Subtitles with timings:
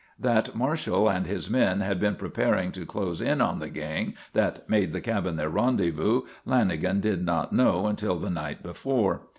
[0.17, 4.67] That Marshall and his men had been preparing to close in on the gang that
[4.67, 9.21] made the cabin their rendezvous Lanagan did not know until the night before.